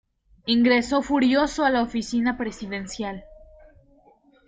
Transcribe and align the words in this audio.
Ingresó 0.47 1.03
furioso 1.03 1.63
a 1.63 1.69
la 1.69 1.83
oficina 1.83 2.35
presidencial. 2.35 3.23